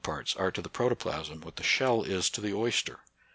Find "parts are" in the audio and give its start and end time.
0.03-0.49